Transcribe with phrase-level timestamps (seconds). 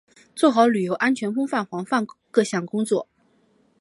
[0.35, 3.07] 做好旅游安全风险防范各项工作